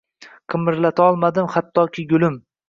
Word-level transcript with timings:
Qimirlatolmadim 0.53 1.51
hattoki, 1.57 2.07
gulim 2.15 2.43